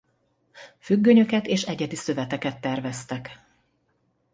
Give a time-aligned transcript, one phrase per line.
[0.79, 3.41] Függönyöket és egyedi szöveteket terveztek.